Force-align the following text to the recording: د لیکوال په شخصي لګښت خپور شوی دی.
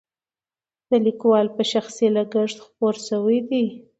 د 0.89 0.91
لیکوال 1.05 1.47
په 1.55 1.63
شخصي 1.71 2.07
لګښت 2.15 2.57
خپور 2.65 2.95
شوی 3.07 3.39
دی. 3.49 3.65